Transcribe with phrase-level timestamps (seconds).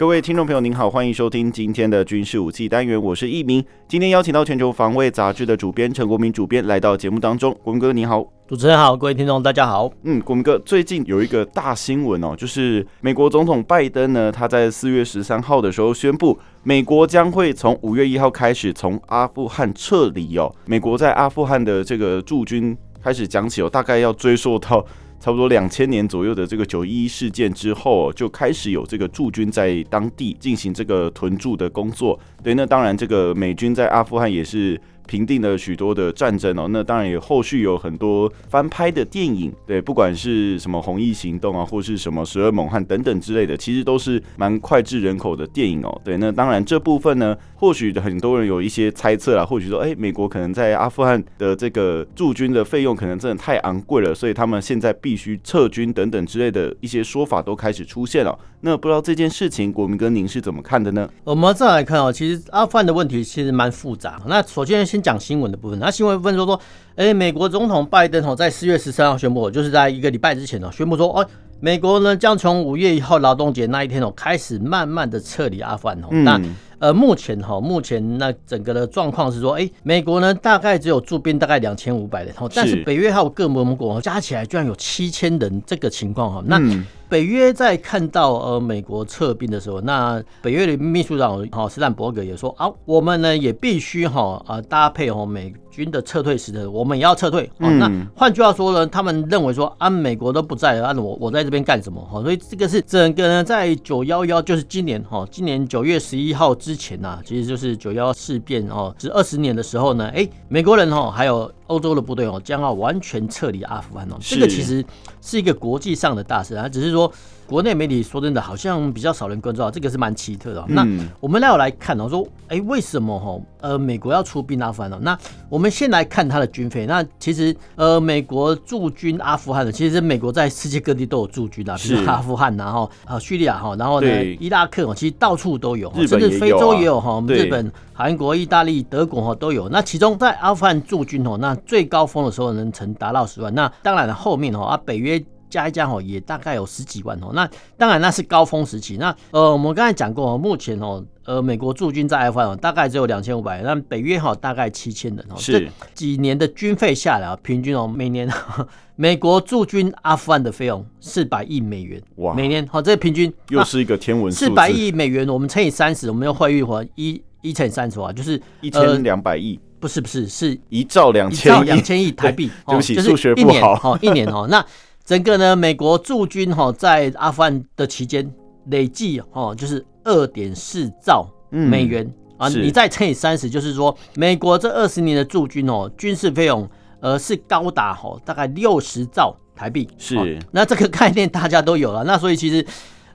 [0.00, 3.62] 各位听众朋友，您好，欢迎收听今天的军事武器单元，我是易明。
[3.86, 7.54] 今天邀请到《全球防卫杂志》的主编陈国民主编来到节目当中。
[7.62, 8.24] 国民哥，你好。
[8.48, 9.92] 主持人好，各位听众大家好。
[10.04, 20.50] 嗯，国民哥，最近有一个大新闻哦，就是美国总统拜登呢，他在四月十三号的时候宣布，美国将会从五月一号开始从阿富汗撤离哦。
[20.64, 22.74] 美国在阿富汗的这个驻军
[23.04, 24.82] 开始讲起哦，大概要追溯到。
[25.20, 32.18] 差不多两千年左右的这个九一一事件之后，就开始有这个驻军在当地进行这个屯驻的工作。
[32.42, 34.80] 对，那当然这个美军在阿富汗也是。
[35.10, 46.00] 平定了许多的战争哦，那当然也后续有很多翻拍的电影，对，不管是什么《红翼行动》啊，或是什么《十二猛汉》等等之类的，其实都是蛮脍炙人口的电影哦。
[46.04, 58.38] 对，那当然这部分呢，或许很多人有一些猜测啊，或许说，哎，美国可能在阿富汗的这个驻军的费用可能真的太昂贵了，所以他们现在必须撤军等等之类的一些说法都开始出现了。
[58.62, 61.08] 那不知道这件事情，国民哥您是怎么看的呢？
[61.24, 64.20] 我们再来看哦，其实阿富汗的问题其实蛮复杂。
[64.26, 66.60] 那首先先讲新闻的部分，那新闻部分说说，
[66.96, 71.26] 哎，美国总统拜登哦，在四月十三号宣布，就是在一个礼拜之前哦，宣布说，哦，
[71.58, 76.08] 美国呢将从五月一号劳动节那一天哦，开始慢慢的撤离阿富汗哦。
[76.10, 76.38] 嗯、那
[76.80, 86.58] 呃，目前哈，目前那整个的状况是说，哎，美国呢大概只有驻兵大概两千五百人，但是北约还有各盟国加起来居然有七千人，这个情况哈，那。
[86.58, 97.50] 嗯北约在看到呃美国撤兵的时候，那北约的秘书长哈斯坦伯格也说啊，我们呢也必须哈啊搭配哦美军的撤退时的，我们也要撤退。
[97.58, 102.00] 嗯、那换句话说呢，他们认为说啊美国都不在了，啊我我在这边干什么？
[102.00, 114.84] 哈，所以这个是整个呢在九幺幺就是今年哈，今年九月十一号之前呐，其实就是九幺幺事变哦，是二十年的时候呢，哎美国人哈还有欧洲的部队哦将要完全撤离阿富汗哦，这个其实
[115.20, 117.10] 是一个国际上的大事啊，只是说。
[117.50, 120.64] 国内媒体说真的，好像比较少人关注到，这个是蛮奇特的。
[120.68, 120.86] 那
[121.18, 124.96] 我们来有来看哦，说哎，为什么哈呃美国要出兵阿富汗呢？
[125.02, 125.18] 那
[125.48, 126.86] 我们先来看它的军费。
[126.86, 139.68] 那其实呃美国驻军阿富汗的，其实美国在世界各地都有驻军啊，比如阿富汗然后啊叙利亚哈，然后呢伊拉克哦，其实到处都有，甚至非洲也有哈，日本、韩国、意大利、德国哈都有。
[139.68, 143.52] 那其中在阿富汗驻军哦，那最高峰的时候能曾达到十万。
[143.52, 145.20] 那当然了，后面哦啊北约。
[145.50, 147.32] 加一加哦，也大概有十几万哦。
[147.34, 147.46] 那
[147.76, 148.96] 当然那是高峰时期。
[148.96, 155.34] 那呃，我们刚才讲过哦，目前哦，呃，美国驻军在阿富汗大概只有两千五百人，那北约哈大概七千人哦。
[155.36, 155.60] 是。
[155.60, 158.26] 这几年的军费下来啊，平均哦，每年
[158.96, 162.00] 美国驻军阿富汗的费用四百亿美元。
[162.16, 162.34] 哇！
[162.34, 164.38] 每年好，这个平均又是一个天文数。
[164.38, 169.58] 四百亿美元，我们乘以三十，我们用汇率话一一乘以三十啊，就是一千两百亿。
[169.80, 172.50] 不是不是，是一兆两千亿两千亿台币。
[172.68, 173.74] 对不起，数学不好。
[173.74, 174.62] 好，一年哦，那。
[175.10, 178.32] 整个呢，美国驻军哈在阿富汗的期间
[178.66, 189.88] 累计哈就是二点四兆美元啊，你再乘以三十，就是说美国这二十年的驻军哦，军事费用呃是高达哈大概六十兆台币。
[189.98, 192.64] 是，那这个概念大家都有了，那所以其实。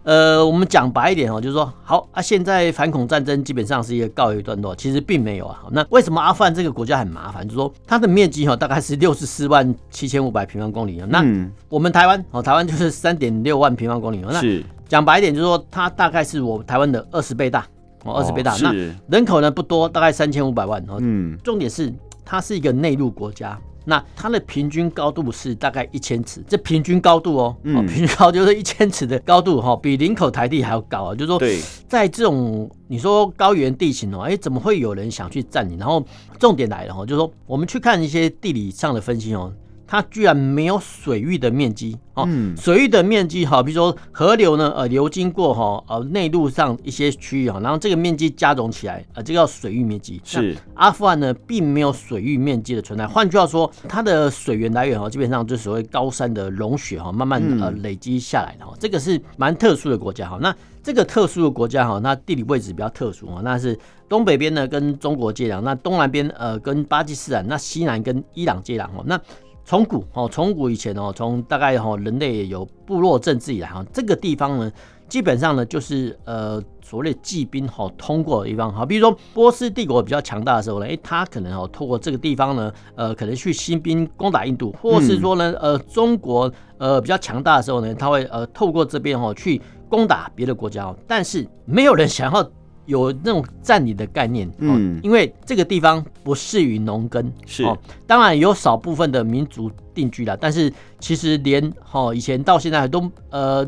[0.05, 5.63] 呃，我们讲白一点哦，就是说，好啊，现在反恐战争基本上是一个告一段落，其实并没有啊。
[5.71, 7.43] 那为什么阿富汗这个国家很麻烦？
[7.43, 11.07] 就是说，它的面积哈大概是六十四万七千五百平方公里啊。
[11.09, 11.25] 那
[11.69, 14.23] 我们台湾哦，台湾就是三点六万平方公里。
[14.23, 14.39] 那
[14.87, 17.65] 讲白一点，就是说，它大概是我台湾的二十倍大
[18.03, 18.55] 哦，二十倍大。
[18.57, 18.71] 那
[19.09, 20.97] 人口呢不多，大概三千五百万哦。
[20.99, 21.91] 嗯，重点是
[22.23, 23.59] 它是一个内陆国家。
[23.85, 31.15] 那它的平均高度是大概一千尺，这平均高度哦，嗯、平均高就是一千尺的高度哈，比林口台地还要高啊。
[31.15, 31.39] 就是说，
[31.87, 35.77] 在这种你说高原地形哦，哎，怎么会有人想去占领？
[35.77, 36.03] 然后
[36.39, 39.53] 重点来了哈，就是说，我们去看一些地理上的分析哦。
[39.87, 42.27] 它居然没有水域的面积哦，
[42.57, 50.21] 水域的面积哈，比如说河流呢，呃，流经过哈，呃，内陆上一些区域啊，然后这个面积加总起来，呃，这个叫水域面积。
[50.23, 53.05] 是阿富汗呢，并没有水域面积的存在。
[53.05, 60.39] 换句话说，它的水源来源哈，基本上就是所谓高山的融雪哈，慢慢呃累积下来的哈，这个是蛮特殊的国家哈。
[60.41, 63.77] 那这个特殊的国家哈，那地理位置比较特殊啊，那是
[64.07, 69.19] 东北边呢跟中国接壤，那东南边呃跟巴基斯坦，那西南跟伊朗接壤哦，那。
[69.65, 74.71] 从古哦，从古以前哦，从大概哈人类有部落政治以来哈，这个地方呢
[75.09, 89.59] 基本上呢就是呃所谓的骑兵哈通过的地方哈，比如说波斯帝国比较强大的时候呢，诶，他可能哦透过这个地方呢，呃，可能去新兵攻打印度，或是说呢，呃，中国呃比较强大的时候呢，他会呃透过这边哦去
[89.89, 92.47] 攻打别的国家，但是没有人想要。
[92.85, 97.77] 有那种占领的概念，嗯，因为这个地方不适于农耕，是哦，
[98.07, 103.65] 当然有少部分的民族定居了，但是其实连哈以前到现在都呃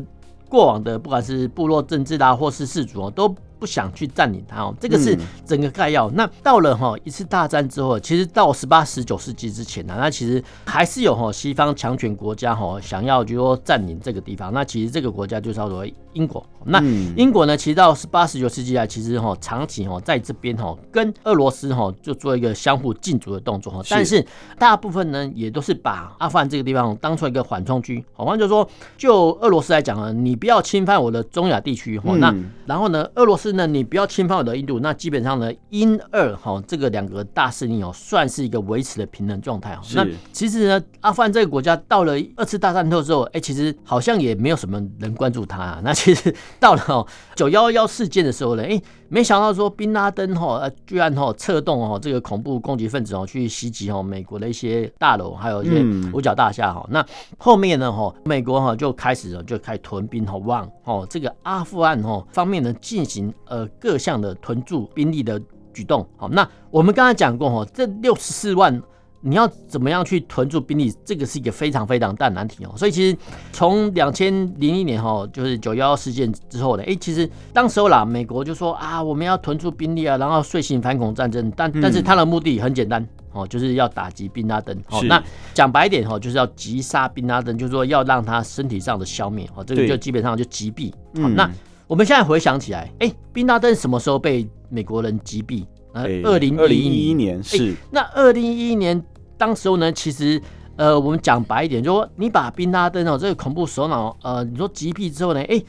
[0.48, 3.34] 过往的不管是部落政治啦，或是氏族哦都。
[3.60, 6.08] 不想去占领它哦，这个是整个概要。
[6.10, 14.52] 嗯、那到了哈一次大战之后，其实到十八、十九世纪之前呢，那其实还是有哈西方强权国家哈想要就说占领这个地方。
[14.52, 15.84] 那其实这个国家就叫做
[16.18, 16.44] 英国。
[16.64, 16.78] 那
[17.16, 23.80] 英国呢，其实到十八、十九世纪啊，其实哈长期哈在这边哈跟俄罗斯哈就做一个相互竞逐的动作哈。
[23.88, 24.24] 但是
[24.58, 28.04] 大部分呢也都是把阿富汗这个地方当做一个缓冲区。
[28.12, 32.14] 好，换句话说，就俄罗斯来讲呢，你不要侵犯我的中亚地区哈。
[32.16, 32.34] 那
[32.66, 33.48] 然后呢，俄罗斯。
[33.58, 39.80] 呢，你不要侵犯我的印度，那基本上呢，英俄哈这个两个大势力哦，算是一个维持的平衡状态哦。
[39.94, 45.80] 那其实呢，阿富汗这个国家到了二次大战后之后，哎，其实好像也没有什么人关注它啊。
[45.82, 48.80] 那其实到了哦九幺幺事件的时候呢，哎。
[49.10, 55.82] 没想到说宾拉登哈呃居然哈策动哈这个恐怖攻击分子哦去袭击哈美国的一些大楼，还有一些
[56.12, 56.86] 五角大厦哈。
[56.90, 57.02] 那
[57.38, 65.40] 后面呢哈美国哈就开始就开始屯兵哈往哦这个阿富汗哈方面呢进行呃各项的屯驻兵力的
[65.72, 66.06] 举动。
[66.18, 68.82] 好，那我们刚才讲过哈这六十四万。
[69.20, 70.94] 你要怎么样去囤住兵力？
[71.04, 72.72] 这个是一个非常非常大的难题哦。
[72.76, 73.16] 所以其实
[73.52, 81.52] 从两千零一年哈，就是九幺幺事件之后呢，哎，其实当时候啦，美国就说啊，我们要囤住兵力啊，然后遂行反恐战争。
[81.56, 84.76] 但但是他的目的很简单哦，就是要打击宾拉登。
[84.90, 85.22] 哦，那
[85.52, 90.92] 讲白一点哈，就是要击杀宾拉登，就是说要让他身体上的消灭哦，这个就基本上就击毙。
[91.20, 91.50] 好，那
[91.86, 95.66] 我们现在回想起来，哎，宾拉登什么时候被美国人击毙？
[96.04, 97.74] 呃，二零一一年是。
[97.90, 99.02] 那二零一一年
[99.36, 100.40] 当时候呢，其实
[100.76, 105.62] 呃，我们讲白一点，就说你把宾拉登哦这个恐怖首脑呃，你说击毙之后呢，哎，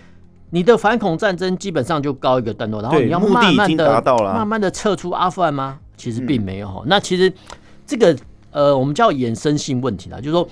[0.49, 4.03] 你的反恐战争基本上就告一个段落，然后你要慢慢的
[4.33, 5.79] 慢慢的撤出阿富汗吗？
[5.97, 6.83] 其实并没有哈。
[6.85, 7.31] 那其实
[7.85, 8.15] 这个
[8.51, 10.47] 呃，我们叫衍生性问题啦，就是说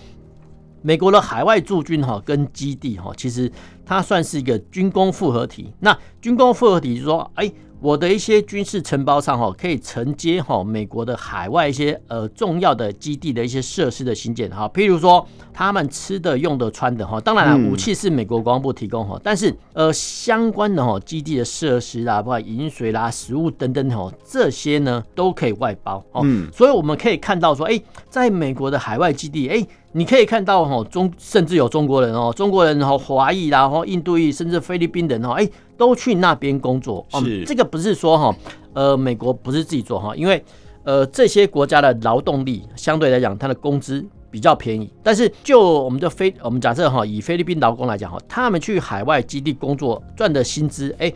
[0.81, 3.51] 美国的海外驻军哈跟基地哈，其实
[3.85, 5.73] 它算是一个军工复合体。
[5.80, 7.51] 那军工复合体就是说，哎。
[7.79, 26.25] 我的一些军事承包商哈，可以承接哈美国的海外一些呃重要的基地的一些设施的新建哈，譬如说他们吃的、用的、穿的哈，当然了，武器是美国国防部提供哈，但是呃相关的哈基地的设施啦，包括饮水啦、食物等等哈，这些呢都可以外包哦。
[26.51, 29.68] 所以我们可以看到说，哎，在美国的海外基地，哎。
[29.94, 37.06] 你可以看到哈中甚至有中国人哦，中国人哈华裔啦，然后印度裔，甚至菲律宾人哦，哎，都去那边工作。
[37.12, 38.36] 是这个不是说哈，
[38.74, 40.44] 呃，美国不是自己做哈，因为
[40.84, 44.92] 呃这些国家的劳动力相对来讲，它的工资比较便宜。
[45.01, 51.12] 但是就我们的菲，我们假设哈，以菲律宾劳工来讲哈，他们去海外基地工作赚的薪资，哎。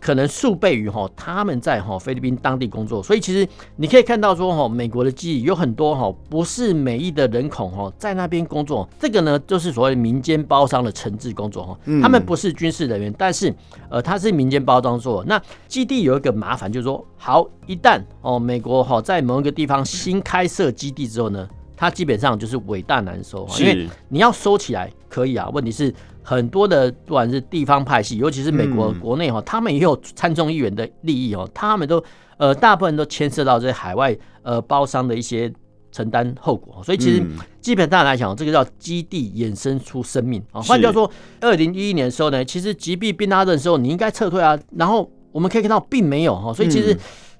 [0.00, 13.54] 可能数倍于哈他们在哈菲律宾当地工作，所以其实你可以看到说哈美国的基地有很多哈不是美裔的人口哈在那边工作，这个呢就是所谓民间包商的承制工作哈，他们不是军事人员，但是
[13.88, 15.24] 呃他是民间包装做。
[15.24, 25.94] 那基地有一个麻烦就是说，好一旦哦美国哈在某一个地方新开设基地之后呢，它基本上就是尾大难收，因为你要收起来可以啊，问题是。
[26.28, 32.04] 很多的不管是地方派系，尤其是美国国内哈，他们也有参众议员的利益哦，他们都
[32.36, 35.50] 呃大部分都牵涉到这些海外呃包商的一些
[35.90, 37.24] 承担后果，所以其实
[37.62, 40.60] 基本上来讲，这个叫基地衍生出生命啊。
[40.60, 46.94] 换句话说，二零一一年的时候呢，其实击毙宾拉登的时候，你应该撤退啊，然后我们可以看到并没有哈，所以其实。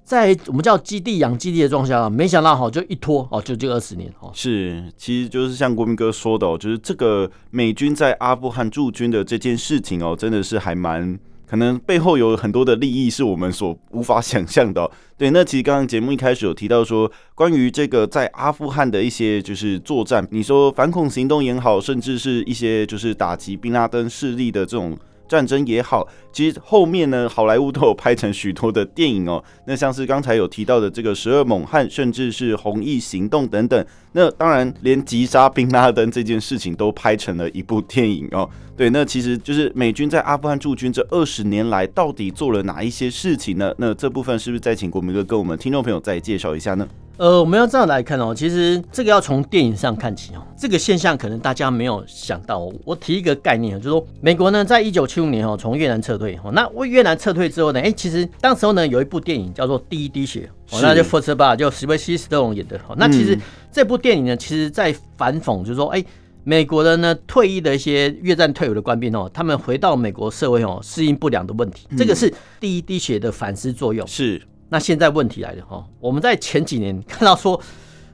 [0.09, 4.31] 在我们叫基地养基地的状况下，没想到哈就一拖哦，就这二十年哦。
[4.33, 14.91] 是，其实就是像国民哥说的哦，就是这个美军在阿富汗驻军的这件事情哦，真的是还蛮可能背后有很多的利益是我们所无法想象的。
[15.19, 24.97] 对，那其实刚刚节目一开始有提到说，关于这个在阿富汗的一些就是作战，你说反恐行动也好，甚至是一些就是打击宾拉登势力的这种。
[25.29, 29.43] 战争也好，其实后面呢，好莱坞都有拍成许多的电影哦。
[29.67, 33.87] 那像是刚才有提到的这个十二猛汉，甚至是红翼行动等等。
[34.13, 38.49] 那当然，连击杀宾拉登这件事情都拍成了一部电影哦。
[38.77, 43.75] 对，那其实就是美军在阿富汗驻军这二十年来，到底做了哪一些事情呢？
[43.77, 46.89] 那这部分是不是再请国民哥跟我们听众朋友再介绍一下呢？
[47.19, 50.47] 呃，我们要这样来看哦，其实这个要从电影上看起哦。
[50.57, 52.73] 这个现象可能大家没有想到哦。
[52.85, 56.53] 我提一个概念，就是说美国呢，在一九七五年哦，从越南撤退哦。
[56.53, 62.79] 那为越南撤退之后呢，哎，其实当时候呢，有一部电影叫做《第一滴血》哦，那就 First Blood，就史威西·斯特龙演的。
[62.87, 63.37] 哦，那其实
[63.73, 66.05] 这部电影呢，其实在反讽，就是说，哎，
[66.45, 71.89] 美国的呢退役的一些越战退伍的官兵哦，他们回到美国社会哦，适应不良的问题。
[71.97, 74.07] 这个是《第一滴血》的反思作用。
[74.07, 74.41] 是。
[74.69, 77.61] 那现在问题来了哈，我们在前几年看到说，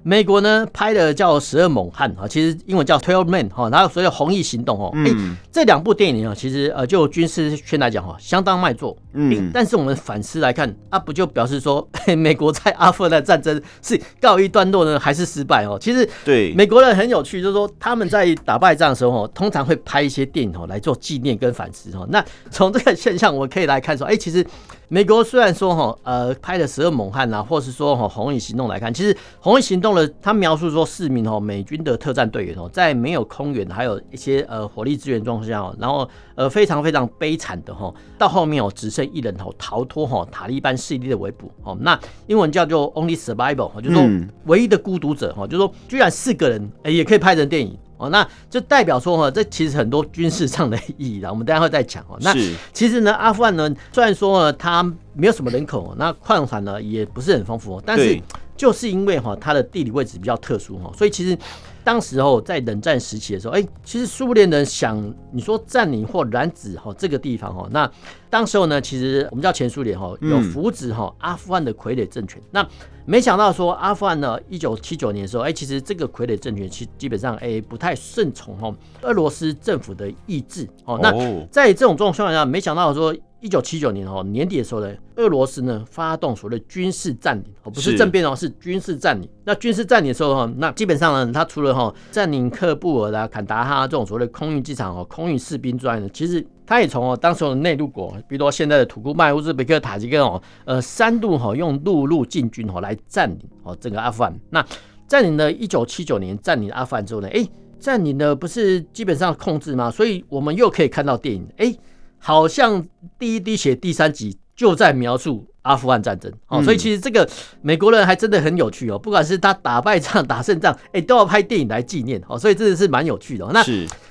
[0.03, 5.11] 美国呢拍的叫《十二猛汉》啊，其实英文叫 Twelve Men 哈，然后所谓红翼行动哦，哎，
[5.51, 8.97] 这两部电影啊，其实呃就军事圈来讲哈，相当卖座。
[9.15, 15.79] 嗯，但是我们反思来看，啊，不就表示说， 美国在阿富汗的战争是告一段落呢，还是失败哦？
[15.81, 22.07] 其实对美国人很有趣，就是说他们在打败仗的时候哦，通常会拍一些电影哦来做纪念跟反思哦。
[22.11, 24.45] 那从这个现象，我们可以来看说，哎，其实。
[24.88, 44.05] 美国虽然说哈呃拍了十二猛汉呐，或是说哈红翼行动来看，其实红翼行动呢，他描述说四名哈美军的特战队员哦，在没有空援还有一些呃火力支援状况下，然后呃非常非常悲惨的哈，到后面哦只剩一人哦逃脱哈塔利班势力的围捕哦，那英文叫做 Only Survivor，就是说
[44.45, 47.79] 唯一的孤独者哈，就是说居然四个人也可以拍成电影。
[47.97, 51.31] 哦，那就代表说哈，这其实很多军事上的意义啦。
[51.31, 52.19] 我们待会再讲哦。
[52.21, 52.35] 那
[52.73, 54.83] 其实呢，阿富汗呢，虽然说呢，它
[55.13, 58.21] 没有什么人口，那矿产呢也不是很丰富，但是
[58.57, 61.37] 就是因为哈它的地理位置比较特殊哈，所以其实
[61.85, 67.88] 当时候在冷战时期的时候，哎，其实苏联人想你说占领或染指哈这个地方哈，那
[68.31, 72.67] 当时候呢，其实我们叫前苏联哈，有扶植哈阿富汗的傀儡政权，那。
[73.07, 80.99] 没想到说阿富汗呢，一九七九年的时候，哎，其实这个傀儡政权其基本上哎不太顺从哦俄罗斯政府的意志哦。
[81.03, 81.12] 那
[81.50, 83.14] 在这种状况下，没想到说
[83.45, 89.29] 一九七九年哦年底的时候呢，俄罗斯呢发动所谓的军事占领哦，不是政变哦，是军事占领。
[89.45, 96.43] 那军事占领的时候哈，那基本上呢，他除了哈占领喀布尔啦、坎达哈这种所谓的空运机场哦、空运士兵之外呢，其实。
[96.67, 104.35] 他也从哦，当时的内陆国，比如说现在的土库曼、乌兹别克、塔吉克哦，呃，三度哈用陆路进军哈来占领哦整个阿富汗。
[104.49, 104.65] 那
[105.07, 107.47] 占领了一九七九年占领阿富汗之后呢，哎，
[107.79, 109.91] 占领的不是基本上控制吗？
[109.91, 111.77] 所以我们又可以看到电影，哎，
[112.25, 112.83] 好像
[113.19, 115.47] 第一滴血第三集就在描述。
[115.64, 117.26] 阿富汗战争哦，所以其实这个
[117.62, 123.49] 美国人还真的很有趣哦，不管是他打败仗、打胜仗，哎，都要拍电影来纪念哦，所以真的是蛮有趣的。
[123.50, 123.64] 那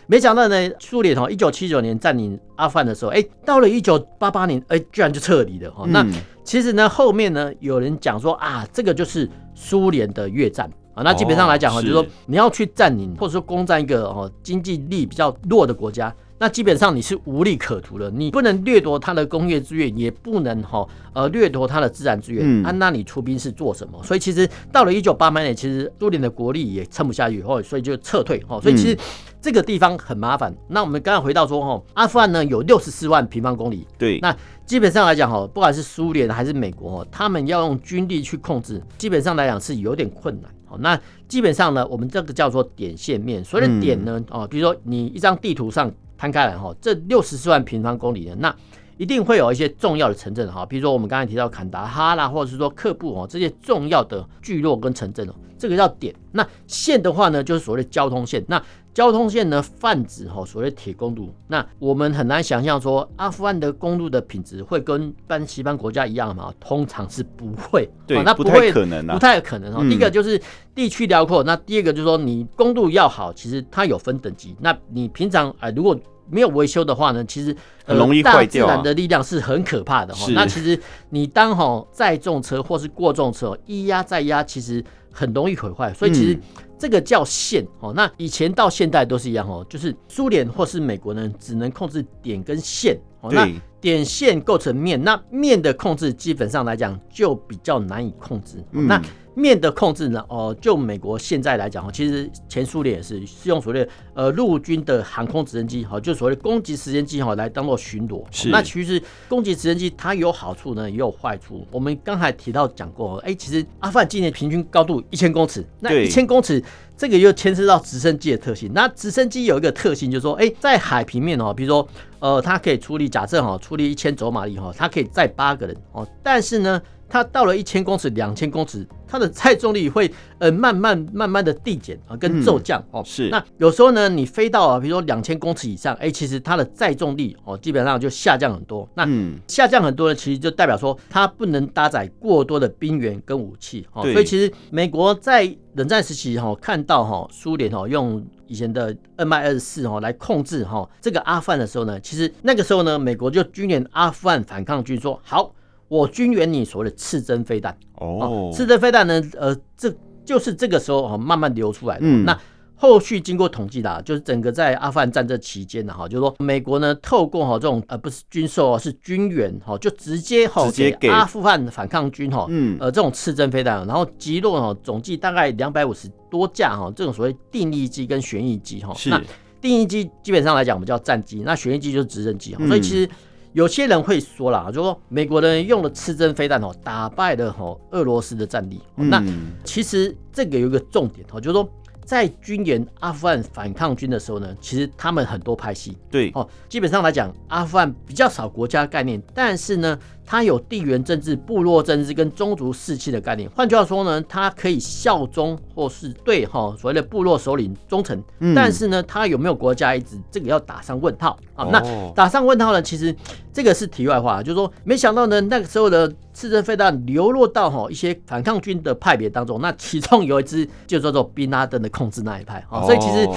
[0.08, 5.86] 没想到呢，苏联哦，一九七九年占领阿富汗的时候，哎，到了一九八八年，哎，居然就撤离了哦。
[5.90, 6.04] 那
[6.44, 11.04] 其实呢，后面呢，有人讲说啊，这个就是苏联的越战啊。
[11.04, 16.12] 那基本上来讲哈，就是说你要去占领或者说攻占一个哦经济力比较弱的国家。
[16.40, 22.44] 那基本上你是无利可图的，你不能掠夺他的工业资源，也不能哈呃掠夺他的自然资源。
[22.44, 24.02] 嗯，啊，那你出兵是做什么？
[24.04, 28.60] 所以其实到了一九八八年，其实苏联的国力也撑不下去，后所以就撤退哈。
[28.60, 28.98] 所以其实
[29.40, 30.54] 这个地方很麻烦。
[30.68, 34.36] 那我们刚刚回到说哈，阿富汗呢有六十四万平方公里，对，那
[34.66, 40.52] 基本上来讲哈，不管是苏联还是美国哦，他们要用军力去控制，基本上来讲是有点困难。
[40.66, 41.00] 好，那
[41.30, 43.42] 基本上呢，我们这个叫做点线面。
[43.42, 45.90] 所谓的点呢，哦，比如说你一张地图上。
[46.24, 48.56] 摊开来哈，这六十四万平方公里的，那
[49.04, 56.16] 一定会有一些重要的城镇哈，比如说我们刚才提到坎达哈啦，或者是说克布哦，这些重要的聚落跟城镇哦，这个叫点。
[56.32, 58.42] 那线的话呢，就是所谓的交通线。
[58.48, 61.36] 那交通线呢，泛指哈所谓铁公路。
[61.48, 66.54] 那我们很难想象说，阿富汗的公路的品质会跟般西方国家一样嘛？
[66.62, 69.82] 通常是不会，对，那不太可能啊，不太可能哦。
[69.82, 70.42] 第一个就是
[70.74, 74.56] 地区辽阔，那第二个就是说你公路要好，其实它有分等级。
[74.62, 76.00] 那你平常哎，如果
[76.30, 78.68] 没有维修的话呢，其实很容易坏掉。
[78.68, 80.26] 大自然的力量是很可怕的哈。
[80.32, 85.94] 那其实你当哈载重车或是过重车一压再压，其实很容易毁坏。
[85.94, 86.40] 所以其实
[86.78, 87.94] 这个叫线哦。
[87.96, 93.32] 那以前到现代都是一样哦，就是苏联或是美国呢，只能控制点跟线哦。
[93.32, 93.48] 那
[93.82, 98.64] 点线构成面，那面的控制基本上来讲就比较难以控制。
[98.72, 99.02] 那
[99.36, 100.24] 面的控制呢？
[100.30, 108.24] 哦，就美国现在来讲，其实前苏联也是是用所谓呃陆军的航空直升机，哈，就所谓攻击直升机哈来当做巡逻。
[108.32, 108.50] 是。
[108.50, 111.66] 那其实攻击直升机它有好处呢，也有坏处。
[111.72, 116.64] 我们刚才提到讲过，哎，其实阿富汗今年平均高度一千公尺，那一千公尺
[116.96, 118.72] 这个又牵涉到直升机的特性。
[118.74, 121.88] 那直升机有一个特性，就是说，哎，在海平面哦，比如说，
[122.20, 126.82] 呃，它可以出力假设哈，出力一千走马力哈，它可以载八个人哦，但是呢。
[127.14, 133.04] 它到了一千公尺、两千公尺，它的载重力会呃慢慢慢慢的递减啊，跟骤降哦。
[133.06, 133.30] 是。
[133.30, 138.90] 那有时候呢，你飞到啊，比如说两千公尺以上，哎，其实它的载重力哦，基本上就下降很多。
[138.96, 139.08] 那
[139.48, 144.02] 下降很多呢，其实就代表说它不能搭载过多的兵员跟武器哦。
[144.12, 155.54] 所以其实美国在冷战时期哈，看到哈苏联哈用以前的 Mi 二十四哈来控制哈这个阿富汗的时候呢，其实那个时候呢，美国就军援阿富汗反抗军说好。
[155.94, 159.94] 我军援你所谓的刺针飞弹哦，刺针飞弹呢，呃，这
[160.26, 162.02] 就是这个时候哈慢慢流出来的。
[162.04, 162.36] 嗯、那
[162.76, 170.68] 后续经过统计的，就是整个在阿富汗战争期间的哈，就是说美国呢透过哈这种呃不是军售是军援哈，就直接哈
[171.00, 178.96] 给阿富汗反抗军哈，嗯呃这种刺针飞弹，然后击落哈总计大概两百五十多架哈这种所谓定翼机跟旋翼机哈。
[179.06, 179.22] 那
[179.62, 183.08] 定翼机基本上来讲我们叫战机，那旋翼机就是直升机哈，所以其实。
[183.54, 188.82] 有些人会说啦，就说美国人用了刺针飞弹哦，打败了哈俄罗斯的战力。
[188.96, 189.24] 那
[189.64, 191.68] 其实这个有一个重点哦，就是说。
[192.06, 203.50] 在军演阿富汗反抗军的时候呢，其实他们很多派系，对哦，基本上来讲，阿富汗比较少国家概念，但是呢，它有地缘政治、部落政治跟宗族士气的概念。
[203.52, 211.66] 换句话说呢，它可以效忠或是对哈所谓的部落首领忠诚，嗯、但是呢，它有没有国家意志，这个要打上问号啊。
[211.72, 211.82] 那
[212.14, 213.16] 打上问号呢，其实
[213.52, 216.14] 这个是题外话，就是说，没想到呢，那个时候的。
[216.34, 223.30] 刺针飞弹流落到哈一些反抗军的派别当中，那其中有一支就叫做宾拉登的控制那一派啊，所以其实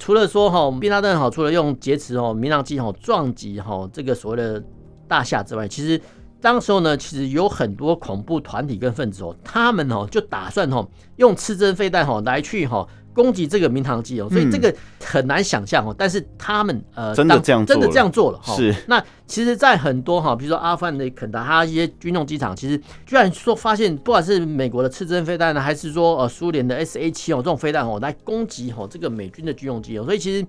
[0.00, 4.60] 除了说哈宾拉登哈，除了用劫持哈民航机哈撞击哈这个所谓的
[5.06, 6.00] 大厦之外，其实
[6.40, 12.86] 当时候呢，其实有很多恐怖团体跟分子哦，他们哦就打算哦用刺针飞弹哦来去哈。
[13.12, 14.72] 攻击这个民航机哦，所以这个
[15.04, 15.92] 很难想象哦。
[15.98, 18.54] 但是他们呃，真的这样真的这样做了哈。
[18.54, 18.72] 是。
[18.86, 30.04] 那其实，在很多哈，比如说阿富汗的肯达哈一些军用机场，其实居然说发现，不管是美国的刺针飞弹呢，还是说呃苏联的 S A 七哦这种飞弹哦，来攻击哦这个美军的军用机哦。
[30.04, 30.46] 所以其实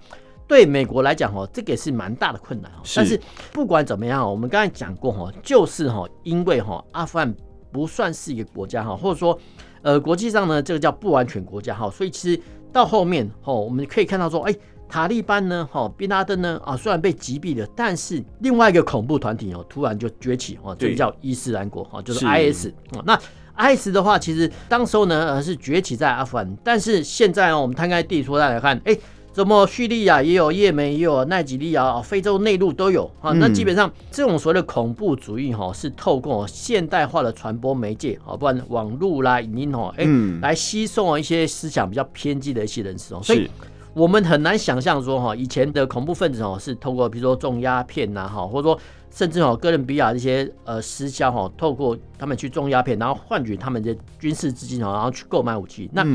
[0.52, 2.70] 对美国来讲哦，这个也是蛮大的困难。
[2.94, 3.18] 但是
[3.54, 7.34] 不管怎么样，我们刚才讲过哈，就是哈，因为哈阿富汗
[7.72, 9.40] 不算是一个国家哈，或者说。
[9.84, 12.40] 呃，国际上呢，这个叫不完全国家哈，所以其实
[12.72, 14.56] 到后面哈，我们可以看到说，哎，
[14.88, 23.02] 塔利班呢，哈，宾拉登呢，啊，虽然被击毙了，但是另外一个恐怖团体哦，突然就崛起哦，这个叫伊斯兰国哈，就是 IS 啊。
[23.06, 23.20] 那
[23.58, 28.96] IS 的话，其实当时候呢，是崛起在阿富汗，但是现在哦，我们摊开地图来看，哎。
[29.34, 33.32] 什么叙利亚也有，也门也有，奈及利亚、非洲内陆都有啊。
[33.32, 40.06] 那基本上这种所谓的恐怖主义哈，是透过现代化的传播媒介啊，不然网络啦、影音哦，哎，
[40.42, 43.22] 来吸收一些思想比较偏激的一些人士哦。
[43.24, 43.50] 所以
[43.94, 48.78] 我们很难想象说哈，以前的恐怖分子哦，是透过比如说种鸦片呐哈，或者说
[49.10, 55.90] 甚至哦哥伦比亚这些呃私销哈，透过他们去种鸦片，然后换取他们的军事资金哦，然后去购买武器。
[55.94, 56.06] 那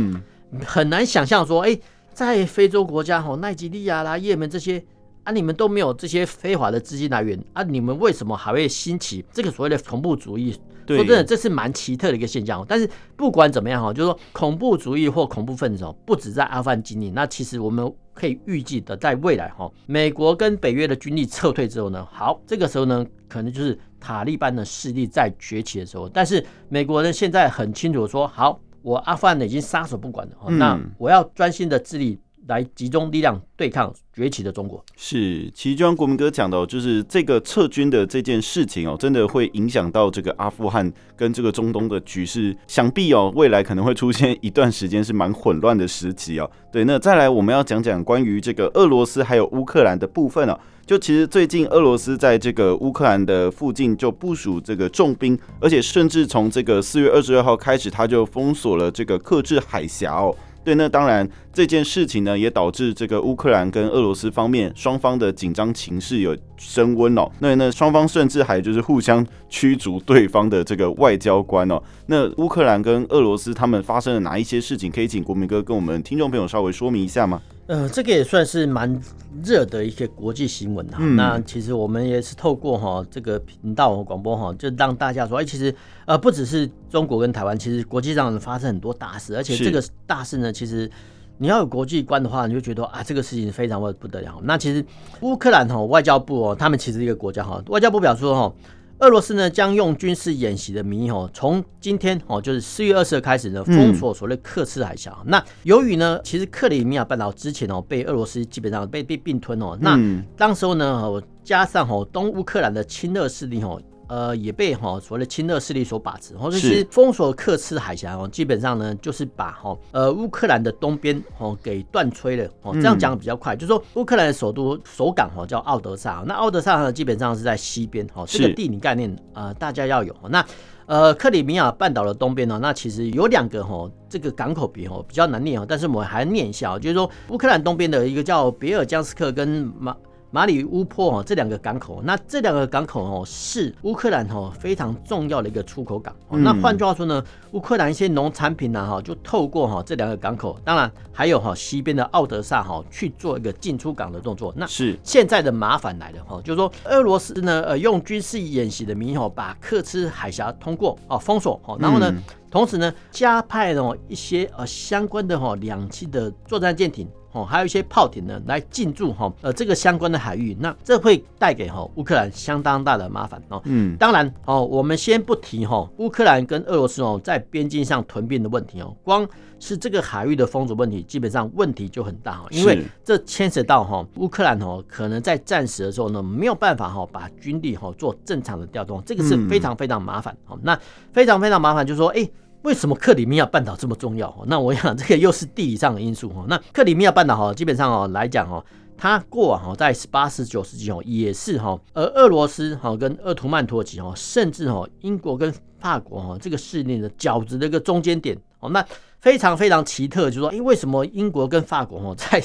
[0.67, 1.79] 很难想象说哎。
[2.17, 4.83] 在非洲国家哈，奈及利亚啦、也门这些
[5.23, 10.59] 啊，你们都没有这些非法的资金来源啊，你们为什么还会兴起这个所谓的恐怖主义？
[10.87, 12.65] 说真的，这是蛮奇特的一个现象。
[12.67, 17.11] 但是不管怎么样哈，就是说恐怖主义或恐怖分子哦，不止在阿富汗经历。
[17.11, 26.09] 那其实我们可以预计的，在未来哈，美国跟北约的军力撤退之后呢，好，这个时候呢，可能就是塔利班的势力在崛起的时候。
[26.09, 28.59] 但是美国人现在很清楚说，好。
[28.87, 32.16] 我阿富汗已经撒手不管了，那我要专心的致力
[32.49, 34.85] 来集中力量对抗崛起的中国。
[34.97, 46.51] 是，其实就像国民哥讲的，就是这个撤军的这件事情哦，真的会影响到这个阿富汗跟这个中东的局势，想必哦未来可能会出现一段时间是蛮混乱的时期哦。
[46.73, 50.59] 对，那再来我们要讲讲关于这个俄罗斯还有乌克兰的部分哦。
[50.87, 60.33] 就其实最近俄罗斯在这个乌克兰的附近就部署这个重兵，而且甚至从这个四月二十二号开始，他就封锁了这个克制海峡哦。
[60.67, 67.31] 对，那当然这件事情呢，也导致这个乌克兰跟俄罗斯方面双方的紧张情势有升温哦。
[67.39, 71.81] 那那双方甚至还就是互相驱逐对方的这个外交官哦。
[72.07, 74.91] 那乌克兰跟俄罗斯他们发生了哪一些事情？
[74.91, 77.41] 可以请国民哥跟我们听众朋友稍微说明一下吗？
[77.67, 79.01] 呃，这个也算是蛮
[79.45, 80.99] 热的一些国际新闻哈。
[81.01, 85.75] 嗯、那其实我们也是透过哈这个频道广播哈，就让大家说，哎，其实
[86.05, 90.91] 呃不只是中国跟台湾，其实国际上发生很多大事，而且这个大事呢，其实
[91.39, 94.41] 你要有国际观的话，你就觉得啊，这个事情非常的不得了。
[94.45, 94.85] 那其实
[95.21, 98.55] 乌克兰哈外交部哦，他们其实一个国家哈，外交部表示说哈。
[99.01, 105.15] 俄罗斯呢将用军事演习的名义哦，从今天哦，就是四月二十日开始呢，封锁所谓克赤海峡。
[105.21, 109.99] 嗯、那由于呢，其实克里米亚半岛之前哦被俄罗斯基本上被被并吞哦，那
[110.37, 130.45] 当时候呢，加上哦东乌克兰的亲俄势力哦呃也被哈所谓的亲俄势力所把持，或者是封锁克赤海峡哦，基本上呢就是把哈呃乌克兰的东边哦给断吹了哦，这样讲比较快，嗯、就是说乌克兰的首都首港哦叫奥德萨，那奥德萨呢基本上是在西边哦，这个地理概念呃大家要有那。
[130.88, 139.97] 呃，克里米亚半岛的东边呢，那其实有两个哈，这个港口比哦比较难念哦，但是我们还念一下哦，就是说乌克兰东边的一个叫别尔江斯克跟马。
[140.31, 146.15] 马里乌波哦，这两个港口，那这两个港口哦是乌克兰哦非常重要的一个出口港。
[146.31, 154.53] 嗯、那换句话说呢，乌克兰一些农产品呢哈，就透过哈这两个港口，当然还有哈西边的奥德萨哈去做一个进出港的动作。
[154.57, 162.12] 那是现在的麻烦来了哈，就是说俄罗斯呢呃用军事演习的名义哈，把克赤海峡通过哦封锁哦，然后呢，
[162.57, 167.07] 同时呢加派了一些呃相关的哈两栖的作战舰艇。
[167.33, 173.61] 哦，还有一些炮艇呢，来进驻哈，呃，这个相关的海域，那这会带给哈乌克兰相当大的麻烦哦。
[173.66, 179.29] 嗯，当然哦，我们先不提哈乌克兰跟俄罗斯哦在边境上屯兵的问题哦，光
[179.61, 190.59] 是这个海域的封锁问题，基本上问题就很大哈，因为这牵扯到哈乌克兰哦可能在战时的时候呢没有办法哈把军力哈做正常的调动，这个是非常非常麻烦哦。
[190.62, 190.79] 那
[191.12, 192.27] 非常非常麻烦，就是说哎。
[192.67, 194.45] 为什么克里米亚半岛这么重要？
[194.49, 196.45] 那我想这个又是地理上的因素哈。
[196.49, 198.65] 那克里米亚半岛哈，基本上哦来讲哦，
[198.97, 208.85] 它过往哦在十八、十九世纪哦也是哈，而俄罗斯哈跟鄂图曼土耳其哦，甚至哈英国跟法国哈这个势力的饺子的一个中间点哦，那。
[209.27, 212.41] 非常非常奇特，就是说，因为什么英国跟法国哦， 在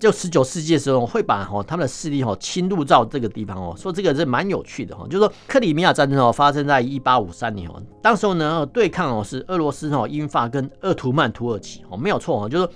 [0.00, 12.72] 就十九世纪的时候会把哈他们的势力哈侵入到这个地方哦，说这个是蛮有趣的哈，就是说克里米亚战争哦发生在一八五三年哦，当时候呢对抗哦是俄罗斯哦英法跟鄂图曼土耳其哦没有错哦，就是说。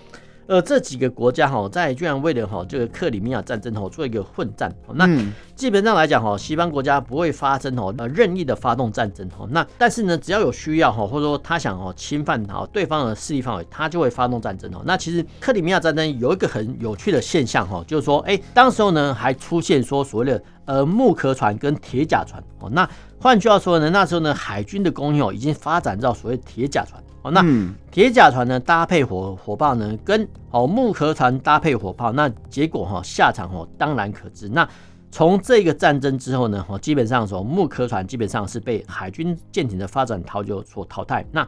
[0.48, 5.06] 呃，这几个国家哈，在居然为了哈这个克里米亚战争哈做一个混战，那
[5.54, 14.80] 基本上来讲哈，西方国家不会发生哈呃任意的发动战争哈，那但是呢，只要有需要哈，或者说他想哦侵犯哈对方的势力范围，他就会发动战争哦。
[14.86, 22.70] 那其实克里米亚战争有一个很有趣的现象哈，就是说，哎，当时候呢还出现说所谓的呃木壳船跟铁甲船哦。
[22.70, 22.88] 那
[23.20, 27.02] 换句话说呢，那时候呢海军的工业已经发展到所谓铁甲船。
[27.28, 27.44] 哦，那
[27.90, 34.48] 铁甲船呢搭配火火炮呢，跟哦木壳船搭配火炮，那结果哈下场哦当然可知。
[34.48, 34.68] 那
[35.10, 41.24] 从这个战争之后呢，哦基本上说木壳船基本上是被海军舰艇的发展淘就所淘汰。
[41.30, 41.46] 那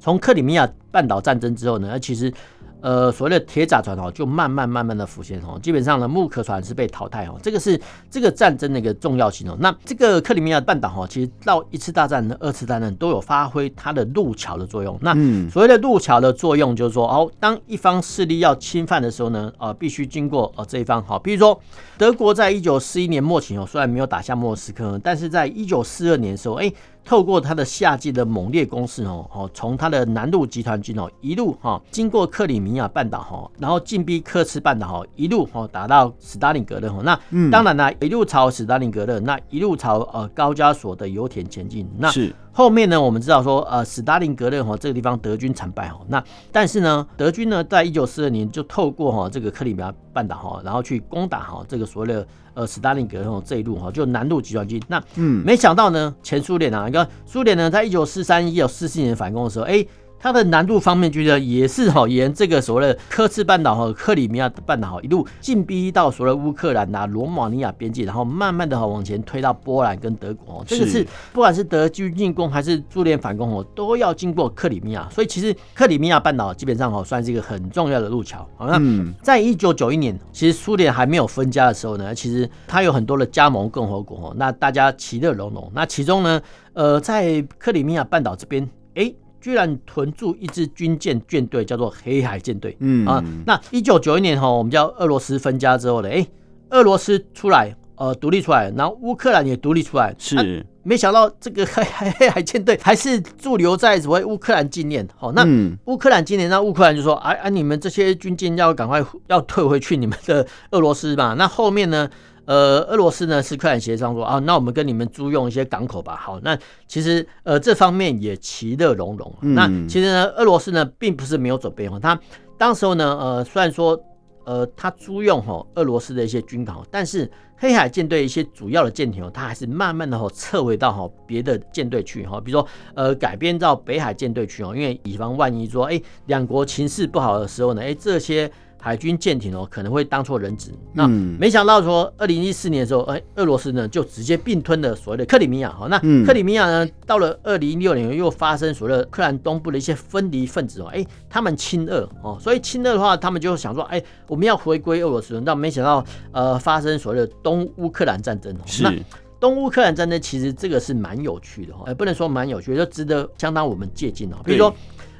[0.00, 2.32] 从克里米亚半岛战争之后呢，其实。
[2.80, 5.58] 呃，所谓的铁甲船哦，就慢慢慢慢的浮现哦。
[5.62, 7.38] 基本上呢，木壳船是被淘汰哦。
[7.42, 9.56] 这个是这个战争的一个重要性哦。
[9.58, 14.98] 那这个克里米亚半岛哈，其实到一次大战、二次大战都有发挥它的路桥的作用。
[15.02, 15.12] 那
[15.50, 21.02] 所谓的路桥的作用，就是说哦，当一方势力要侵犯的时候呢，呃，必须经过呃这一方。
[21.04, 21.60] 好，比如说
[21.96, 26.72] 德国在一九四一年末期哦，虽然没有打下莫斯科，但是在一九四二年的时候，哎。
[27.08, 37.00] 透过它的夏季的猛烈攻势哦，哦，从它的南路集团军哦一路哈经过克里米亚半岛哈，然后进逼科茨半岛哈，一路哈打到斯大林格勒哈。
[37.02, 37.18] 那
[37.50, 41.88] 当然啦，一路朝斯大林格勒，那一路朝呃高加索的油田前进。
[41.96, 42.34] 那是。
[42.58, 54.82] 后面呢，我们知道说，呃，史达林格勒哈这个地方德军惨败哈，那但是呢，德军呢在一九四二年就透过哈这个克里米亚半岛哈，然后去攻打哈这个所谓的呃史达林格勒这一路哈，就南路集团军。
[54.88, 59.86] 那嗯，没想到呢，前苏联啊，一个苏联呢，在一九四三、一九四四年反攻的时候，哎。
[60.20, 70.64] 它的难度方面军呢，也是哈沿这个所谓的科茨半岛和克里米亚半岛哈一路进逼到所谓乌克兰呐罗马尼亚边界，然后慢慢的哈往前推到波兰跟德国。
[70.66, 75.08] 这个是不管是德军进攻还是苏联反攻哦，都要经过克里米亚。
[75.10, 78.46] 所以其实克里米亚半岛基本上哈算是一个很重要的路桥。
[78.56, 78.80] 好，那
[79.22, 85.70] 在一九九一年，其实苏联还没有分家的时候呢，其实它有很多的加盟共和国，那大家其乐融融。
[85.74, 86.40] 那其中呢，
[86.72, 89.12] 呃，在克里米亚半岛这边，哎。
[89.40, 92.76] 居然屯驻一支军舰舰队，叫做黑海舰队。
[92.80, 96.26] 嗯啊，那一九九一年哈，我们叫俄罗斯分家之后呢，哎，
[96.70, 100.14] 俄罗斯出来，呃，独立出来，然后乌克兰也独立出来。
[100.18, 100.44] 是、啊，
[100.82, 105.06] 没想到这个黑 海黑海舰队还是驻留在所谓乌克兰纪念。
[105.16, 105.46] 好，那
[105.84, 111.34] 乌克兰纪念，那乌克兰就说，哎哎，你们这些军舰要赶快要退回去你们的俄罗斯吧。
[111.38, 112.08] 那后面呢？
[112.48, 116.16] 呃，俄罗斯呢是克兰协商说啊，那我们跟你们租用一些港口吧。
[116.16, 119.30] 好，那其实呃这方面也其乐融融。
[119.42, 122.18] 嗯、那其实呢，俄罗斯呢并不是没有准备哈，他
[122.56, 124.02] 当时候呢呃虽然说
[124.46, 138.50] 呃他租用哈俄罗斯的一些军港，但是黑海舰队一些主要的舰艇哦，他还是慢慢的哈撤回到哈别的舰队去哈，比如说呃改编到北海舰队去哦，因为以防万一说哎两国情势不好的时候呢，哎这些。
[138.80, 140.70] 海军舰艇哦，可能会当错人质。
[140.92, 145.70] 那没想到说，二零一四年的时候，哎，俄罗斯呢就直接并吞了所谓的克里米亚。
[145.70, 155.42] 好，那克里米亚呢，到了二零一六年又发生所谓的克兰东部的一些分离分子哦，哎，他们亲俄哦，所以亲俄的话，他们就想说，哎，我们要回归俄罗斯。
[155.44, 158.54] 但没想到，呃，发生所谓的东乌克兰战争。
[158.64, 158.84] 是。
[158.84, 158.94] 那
[159.40, 164.36] 东乌克兰战争其实这个是蛮有趣的哈，呃，不能说蛮有趣的，就值得相当我们借鉴哦。
[164.44, 164.72] 比如说。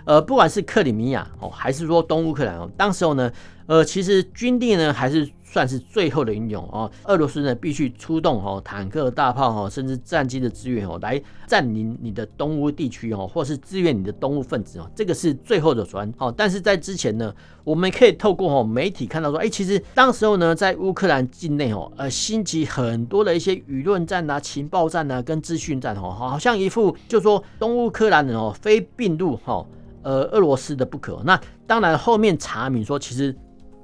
[0.08, 3.30] 呃，不管是克里米亚哦，还是说东乌克兰哦，当时候呢，
[3.66, 6.90] 呃，其实军力呢还是算是最后的英勇哦。
[7.04, 16.32] 俄罗斯呢必须出动哦，坦克、大炮哈，甚至战机的支援哦，来占领你的东乌地区哦，或是支援你的东乌分子哦，这个是最后的手段哦。
[16.34, 17.30] 但是在之前呢，
[17.62, 29.62] 我们可以透过哦媒体看到说，哎，其实当时候呢，在乌克兰境内哦，呃，兴起很多的一些舆论战啊、情报战啊、跟资讯战哦，好像一副就说东乌克兰人哦，非并入哈。
[30.08, 31.20] 呃，俄罗斯的不可。
[31.22, 33.36] 那当然，后面查明说，其实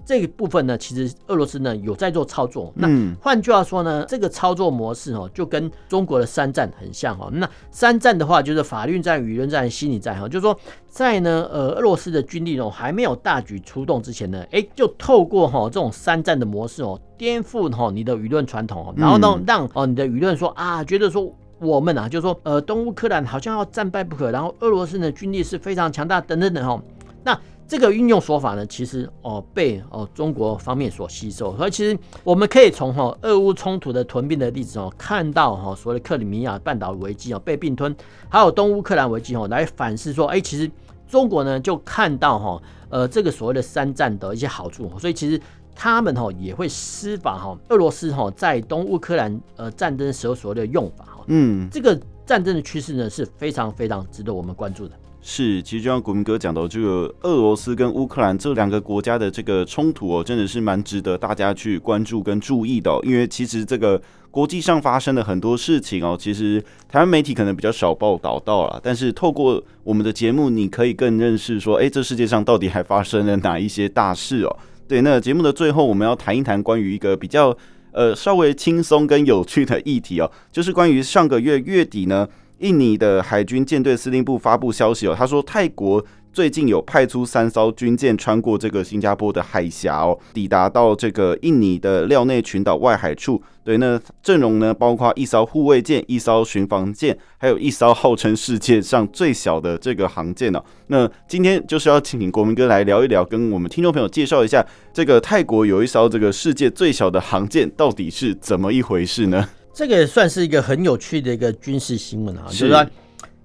[0.07, 2.73] 这一部分呢，其实俄罗斯呢有在做操作。
[2.75, 2.89] 那
[3.21, 7.29] 换句话说呢，这个操作模式哦，就跟中国的三战很像哦。
[7.31, 10.27] 那三战的话，就是法律战、舆论战、心理战哈。
[10.27, 10.59] 就是说，
[10.89, 21.31] 在呢，呃，俄罗斯的军力哦还没有大举出动之前呢，哎，就透过哈这种三战的模式哦，颠覆哈你的舆论传统，然后呢，让哦你的舆论说啊，觉得说。
[21.65, 26.81] 我们啊，就说呃，东乌克兰好像要战败不可，然后俄罗斯的军力是非常强大，等等等哦。
[27.25, 37.97] 那这个运用说法呢，其实哦被哦中国方面所吸收，所以其实我们可以从哈俄乌冲突的屯兵的例子哦，看到哈所谓的克里米亚半岛危机哦被并吞，
[38.29, 40.71] 还有东乌克兰危机哦，来反思说，哎，其实
[41.09, 45.41] 中国呢就看到哈呃这个所谓的三战的一些好处，所以其实。
[45.75, 54.95] 他们哈也会施法哈，俄罗斯哈在东乌克兰呃战争时候所谓的用法哈，嗯，这个战争的趋势呢是非常非常值得我们关注的。
[55.27, 63.01] 是，其实就像国民哥讲的，这个俄罗斯跟乌克兰这两个国家的这个冲突哦，真的是蛮值得大家去关注跟注意的。
[63.05, 63.99] 因为其实这个
[64.31, 74.55] 国际上发生的很多事情哦，其实台湾媒体可能比较少报道到了，但是透过我们的节目，你可以更认识说，哎，这世界上到底还发生了哪一些大事哦。
[74.87, 77.57] 对，那节目的最后，我们要谈一谈关于一个比较
[77.93, 86.05] 呃稍微轻松跟有趣的议题哦，就是关于上个月月底呢，印尼的海军舰队司令部发布消息哦，他说泰国。
[86.35, 93.41] 最近有派出三艘军舰穿过这个新加坡的海峡哦，抵达到这个印尼的廖内群岛外海处。
[93.63, 100.63] 对，那阵容呢，包括一艘护卫舰、一艘巡防舰，还有一艘号称世界上最小的这个航舰哦。
[100.89, 109.49] 那今天就是要请国民哥来聊一聊，跟我们听众朋友介绍一下，这个泰国有一艘这个世界最小的航舰到底是怎么一回事呢？
[109.73, 112.85] 这个也算是一个很有趣的一个军事新闻啊，是吧？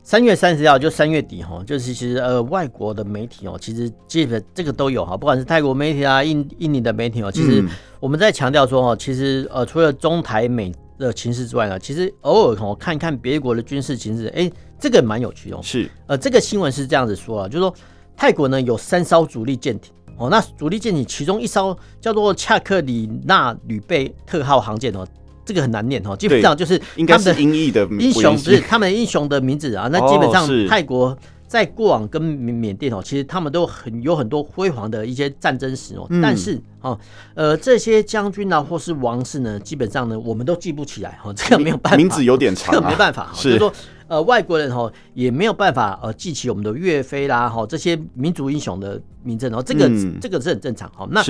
[0.09, 7.63] 三月三十号就三月底哈，就是其实呃外国的媒体哦，其实基本这个都有哈，不管是泰国媒体啊、印印尼的媒体哦，其实
[7.99, 15.59] 我们在强调说哈，其实呃除了中台美的情势之外呢，其实偶尔哦看看别国的军事情势，哎，这个蛮有趣哦。
[15.61, 17.71] 是呃这个新闻是这样子说啊，就是说
[18.17, 25.07] 泰国呢有三艘主力舰艇哦，那主力舰艇其中一艘叫做恰克里纳吕贝特号航舰哦。
[25.49, 29.89] 这个很难念哈，基本上就是应该是音译的英雄，不是他们英雄的名字啊。
[29.91, 36.07] 那基本上泰国在过往跟缅甸哦，其实他们都很有很多辉煌的一些战争史哦。
[36.21, 36.95] 但是哦，
[37.33, 43.31] 呃，这些将军啊或是王室呢，基本上呢我们都记不起来哈，这个没有办法，名字有点长，这个没办法。
[43.33, 43.73] 就是说
[44.07, 49.89] 呃外国人哈也没有办法呃记起我们的岳飞啦哈这些民族英雄的名字哦，这个
[50.21, 51.07] 这个是很正常哈。
[51.09, 51.23] 那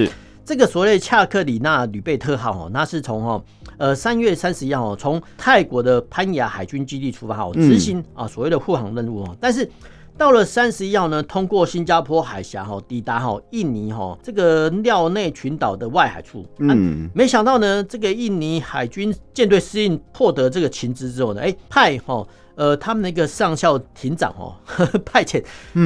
[0.45, 3.43] 这个所谓的恰克里纳吕贝特号哦，那是从哦，
[3.79, 9.37] 呃三月三十一号哦，从泰国的潘雅海军基地出发哈，执行啊所谓的护航任务哦。
[9.41, 9.67] 但是
[10.15, 16.45] 到了三十一号呢，通过新加坡海峡哈，抵达哈印尼哈这个廖内群岛的外海处。
[16.59, 22.23] 嗯，没想到呢，这个印尼海军舰队司令获得这个情资之后呢，哎派哈。
[22.59, 25.41] 呃，他们那个上校艇长哦，呵 呵派遣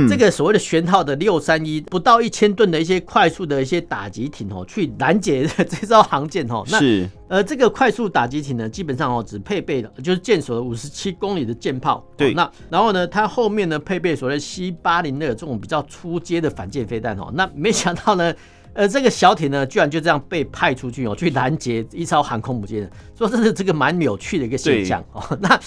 [0.10, 6.64] 这个所谓的舷号的六三一不到一千吨的一些快速的一些打击艇哦，去拦截这艘航舰哦。
[6.72, 12.04] 那是呃，这个快速打击艇呢，基本上哦只配备了就是舰所的五十七公里的舰炮。
[12.18, 12.34] 对。
[12.34, 17.32] 那然后呢，它后面呢配备所谓 C 八零的这种比较初阶的反舰飞弹哦。
[17.36, 18.34] 那没想到呢，
[18.74, 22.90] 呃，这个小艇呢，居然就这样被派出去哦，去拦截一艘航空母舰。
[23.16, 25.22] 说这是这个蛮有趣的一个现象哦。
[25.40, 25.60] 那。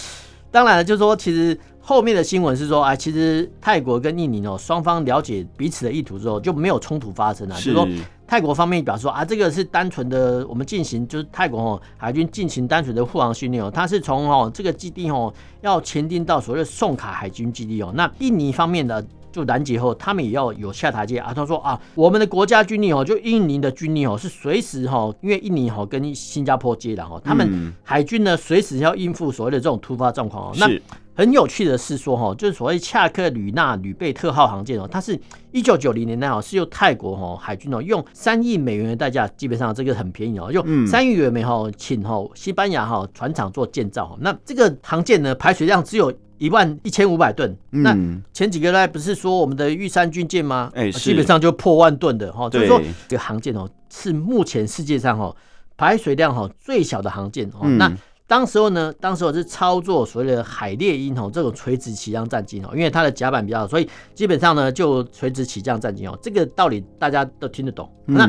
[0.57, 7.55] 当然了，就是说，其实后面的新闻是说，啊，其实泰国跟印尼哦，双方了解彼此的意图之后，就没有冲突发生了。
[7.57, 17.93] 是，就是说，泰国方面表示说，啊，这个是单纯的，我们进行就是泰国哦海军进行单纯的护航训练哦，它是从哦这个基地哦要前进到所谓的宋卡海军基地哦。
[17.95, 19.05] 那印尼方面的。
[19.37, 21.31] 就拦截后，他们也要有下台阶啊。
[21.35, 30.55] 他说啊，我们的国家军力哦，就印尼的军力哦，是随时哈，因为印尼哈跟新加坡接壤哦，他们海军呢随时要应付所谓的这种突发状况哦。
[30.59, 30.67] 那
[31.15, 35.19] 很有趣的是说哈，就是所谓恰克吕纳吕贝特号航舰哦，它是
[35.53, 44.17] 一九九零年代哦，是由泰国哈海军哦用三亿美元的代价，基本上这个很便宜哦，用三亿元美哈请哈西班牙哈船厂做建造。
[44.21, 47.57] 那这个航舰呢排水量只有一万一千五百吨。
[47.71, 47.97] 那
[48.33, 50.71] 前几个月不是说我们的玉山军舰吗？
[50.75, 55.35] 哎，基本上就破万吨的哈，就是说这个航舰哦是目前世界上哈
[55.77, 57.69] 排水量哈最小的航舰哦。
[57.79, 57.91] 那
[58.27, 67.89] 当时候呢，当时我是操作所谓的海猎鹰哦，这种垂直起降战机哦，因为它的甲板比较好，所以基本上呢就垂直起降战机哦，这个道理大家都听得懂。
[68.05, 68.29] 那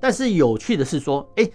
[0.00, 1.48] 但是有趣的是说，哎，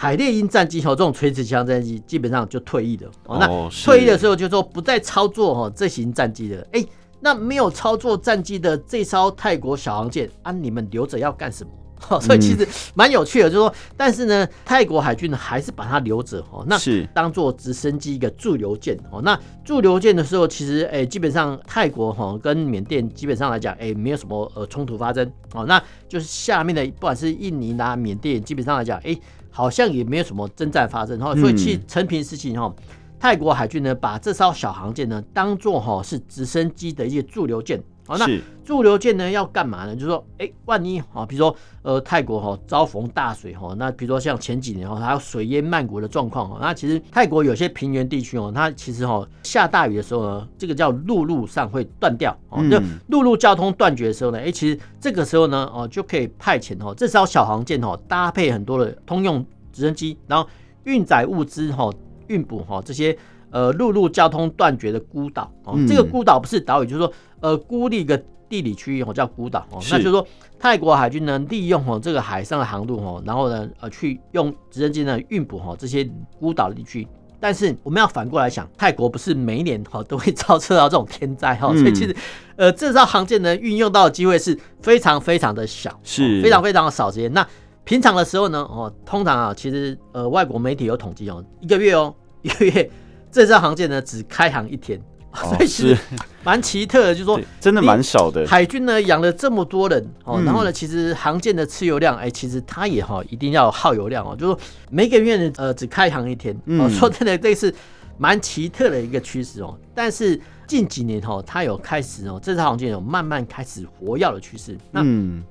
[0.00, 3.36] 海猎鹰战机哦，这种垂直起降战机基本上就退役了哦。
[3.40, 3.48] 那
[3.84, 6.64] 退役的时候就说不再操作哦这型战机了。
[6.70, 6.84] 哎，
[7.18, 11.70] 那没有操作战机的这艘泰国小航舰啊，你们留着要干什么？
[12.10, 19.20] 哦，所以其实蛮有趣的，就是说，但是呢，泰国海军呢还是把它留着哦，那是当做直升机一个驻留舰哦。
[19.20, 25.66] 那驻留舰的时候，其实哎、欸，基本上泰国哈跟缅甸基本上来讲，哎、欸，没有什么呃冲突发生哦。
[25.66, 29.20] 那就是下面的不管是印尼啦、缅甸，基本上来讲，哎、欸，
[29.58, 31.34] 好像也没有什么征战发生哈。
[31.34, 32.72] 所以其实承平事情哈，
[33.18, 37.82] 泰国海军呢把这艘小航舰呢当做哈是直升机的一些驻留舰。
[38.08, 38.26] 好，那
[38.64, 39.94] 驻留舰呢要干嘛呢？
[39.94, 60.48] 就是说，哎、欸，万一哈，比如说，呃，泰国哈遭逢大水哈，那比如说像前几年哈，还有水淹曼谷的状况哈，那其实泰国有些平原地区哦，它其实哈下大雨的时候呢，这个叫陆路上会断掉哦，就陆路交通断绝的时候呢，哎、欸，其实这个时候呢，哦，就可以派遣哦，这艘小航舰哦，搭配很多的通用直升机，然后
[60.84, 61.92] 运载物资哈，
[62.28, 63.14] 运补哈这些。
[63.50, 69.78] 呃，陆路交通断绝的孤岛哦，这个孤岛不是岛屿，就是说呃孤立一个地理区域哦，叫孤岛哦。
[69.90, 70.26] 那就是说
[70.58, 76.08] 泰国海军呢，利用哦这个海上的航路哦，然后呢呃去用直升机呢运补哦这些
[76.38, 77.06] 孤岛地区。
[77.40, 82.14] 但是我们要反过来想，泰国不是每一年哈 都会遭受到这种天灾哈，所以其实
[82.56, 87.32] 呃这艘航舰呢运用到的机会是非常非常的小，是非常非常的少时间。
[87.32, 87.46] 那
[87.84, 92.90] 平常的时候呢哦，通常啊其实呃外国媒体有统计哦，一个月哦一个月。
[93.30, 95.00] 这艘航舰呢，只开航一天，
[95.34, 95.96] 所以是
[96.42, 98.46] 蛮奇特的，就是说真的蛮少的。
[98.46, 104.60] 海军呢养了这么多人哦，然后呢，其实航舰的持油量，哎，其实它也哈一定要耗油量哦，就是说
[104.90, 107.72] 每个月呢呃只开航一天哦，说真的这是
[108.16, 109.78] 蛮奇特的一个趋势哦。
[109.94, 114.76] 但是近几年哈，它有开始哦，这艘航舰有慢慢开始活跃的趋势。
[114.90, 115.04] 那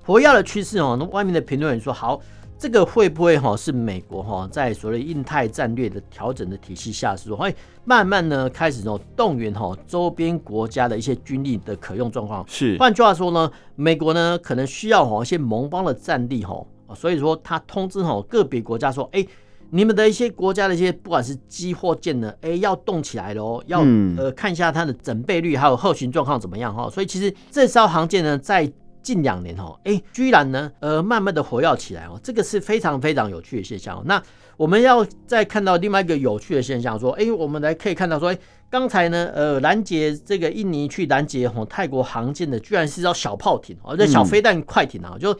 [0.03, 2.19] 活跃的趋势哦，那外面的评论员说好。
[2.59, 12.43] 这个会不会哈是美国哈在所谓印太战略的调整的体系下，是说会慢慢呢开始呢动员哈周边国家的一些军力的可用状况？
[12.47, 16.65] 是，换句话说呢，美国呢可能需要哈一些盟邦的战力哈，
[16.95, 19.23] 所以说他通知哈个别国家说，哎，
[19.69, 23.81] 你们的一些国家的一些不管是机或舰呢，哎要动起来了哦，要
[24.17, 26.89] 呃看一下它的整备率还有后勤状况怎么样哈。
[26.89, 28.71] 所以其实这艘航舰呢在。
[29.07, 34.03] 近两年哦，哎，居然呢，呃，慢慢的活跃起来哦，这个是非常非常有趣的现象。
[34.05, 34.21] 那
[34.57, 38.37] 我们要再看到另外一个有趣的现象，说，哎，我们来可以看到说，哎，
[38.69, 45.33] 刚才呢，呃，拦截这个印尼去拦截哦泰国航舰的，居然是艘小炮艇哦，这小飞弹快艇啊，就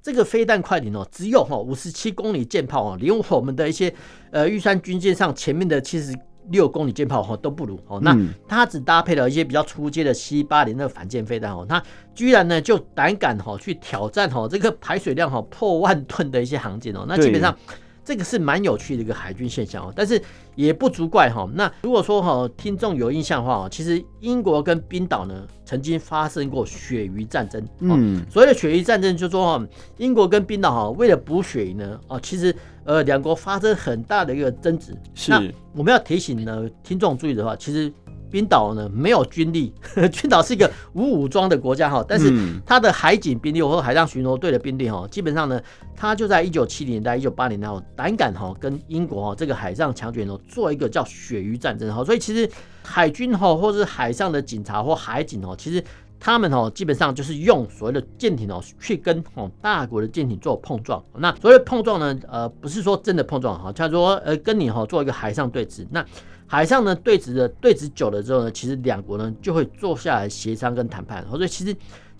[0.00, 3.92] 这个飞弹快艇哦，只有哈五十七公里舰炮哦，连我们的一些
[4.30, 6.18] 呃玉山军舰上前面的其实。
[6.50, 11.82] 六公里舰炮哈都不如哦，那它只搭配了一些比较初阶的 C 八零的反舰飞弹哦，它
[12.14, 17.56] 居然呢就胆敢哈去挑战哈这个排水量哈破万吨的一些航舰哦，那基本上。
[18.04, 20.20] 这个是蛮有趣的一个海军现象哦，但是
[20.54, 21.48] 也不足怪哈。
[21.54, 27.64] 那如果说哈听众有印象的话，其实英国跟冰岛呢曾经发生过鳕鱼战争。
[27.80, 29.66] 嗯，所谓的鳕鱼战争，就是说哈
[29.98, 34.96] 英国跟冰岛哈为了捕鳕鱼呢，哦，其实呃两国发生很大的一个争执。
[35.14, 35.42] 是，那
[35.74, 37.92] 我们要提醒呢听众注意的话，其实。
[38.30, 39.72] 冰岛呢没有军力，
[40.20, 42.32] 冰岛是一个无武装的国家哈，但是
[42.64, 45.60] 它的海警兵力或海上巡逻队的兵力哈，基本上呢，
[45.96, 52.48] 它就在一九七零年代、一九八零年代胆敢哈跟英国哈这个海上强权哦做一个叫鳕鱼战争哈，所以其实
[52.82, 55.82] 海军哈或是海上的警察或海警哦，其实
[56.20, 66.04] 他们哦基本上就是用所谓的舰艇哦去跟哦大国的舰艇做碰撞，那所谓的碰撞呢，呃不是说真的碰撞哈，他说呃跟你哈做一个海上对峙那。
[66.52, 71.24] 海上呢对峙的对峙久了之后呢，其实两国呢就会坐下来协商跟谈判。
[71.30, 71.72] 所以其实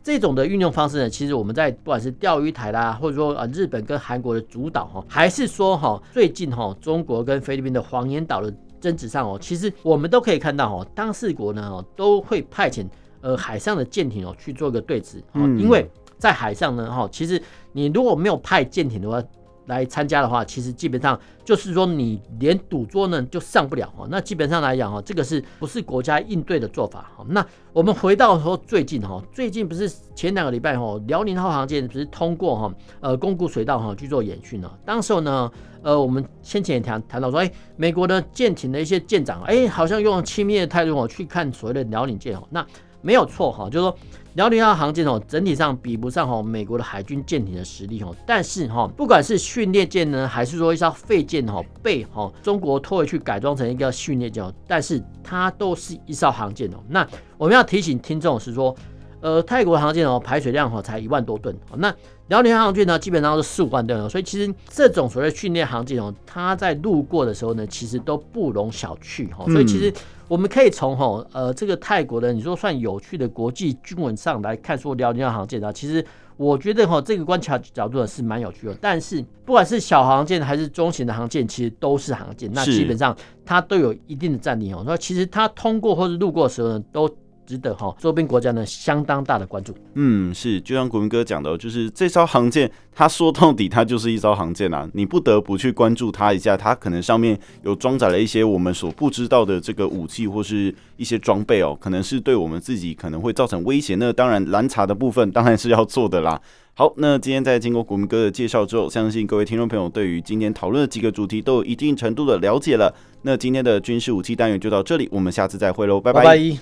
[0.05, 12.87] 这种的运用方式呢，其实我们在不管是钓鱼台啦，或者说啊日本跟韩国的主导哈，还是说哈最近哈中国跟菲律宾的黄岩岛的争执上哦，其实我们都可以看到哈，当事国呢哦都会派遣
[13.21, 17.41] 呃海上的舰艇哦去做一个对峙，哦，因为在海上呢，哈，其实
[17.73, 19.23] 你如果没有派舰艇的话。
[19.67, 24.05] 来参加的话，其实基本上就是说你连赌桌呢就上不了哈。
[24.11, 27.25] 那基本上来讲哈，这个是不是国家应对的做法哈？
[27.29, 34.69] 那我们回到说最近哈，最近不是前两个礼拜哈，辽宁号航舰不是通过哈呃宫古水道哈去做演训呢？
[34.85, 35.49] 当时候呢，
[35.83, 42.67] 呃，我们先前也谈谈到说，哎，美国的舰艇的一些舰长，哎，好像用轻蔑的态度哦去看所谓的辽宁舰哦，那。
[43.03, 43.97] 没有错哈，就是说
[44.35, 48.15] 辽宁号航舰哦，整体上比不上哈美国的海军舰艇的实力哦。
[48.27, 56.77] 但是哈，不管是训练舰呢，还是说一艘废舰哈，被哈中国拖回去改装成一个训练舰，但是它都是一艘航舰哦。
[56.89, 58.75] 那我们要提醒听众是说，
[59.21, 61.95] 呃，泰国航舰哦，排水量哈才一万多吨，那
[62.29, 64.09] 辽宁号航舰呢，基本上是四五万吨哦。
[64.09, 69.45] 所以其实这种所谓训练航舰哦，它在路过的时候呢，其实都不容小觑哈。
[69.47, 69.93] 所以其实。
[70.31, 76.07] 我们可以从哈呃这个泰国的你说算有趣的国际军文上来看，说辽宁号航舰啊，其实
[76.37, 78.77] 我觉得哈这个观察角度是蛮有趣的。
[78.81, 84.85] 但是不管是小航舰还是中型的航舰，其实都是航舰，那基本上它都有一定的战力哦。
[84.87, 87.13] 那其实它通过或者路过的时候呢，都。
[87.51, 89.75] 值得哈周边国家呢相当大的关注。
[89.95, 103.97] 嗯，是，就像国民哥讲的，就是这艘航舰，它说到底它就是一艘航舰啊，你不得不去关注它一下，它可能上面有装载了一些我们所不知道的这个武器或是一些装备哦，可能是对我们自己可能会造成威胁。
[103.97, 106.41] 那当然拦查的部分当然是要做的啦。
[106.75, 112.95] 好，那今天在经过国民哥的介绍之后，相信各位听众朋友对于今天讨论的几个主题都有一定程度的了解了。
[113.23, 116.25] 那今天的军事武器单元就到这里，我们下次再会喽，拜拜。
[116.25, 116.57] 拜拜。